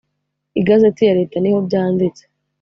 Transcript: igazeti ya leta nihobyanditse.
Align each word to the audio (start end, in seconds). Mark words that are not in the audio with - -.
igazeti 0.59 1.01
ya 1.07 1.17
leta 1.19 1.37
nihobyanditse. 1.39 2.23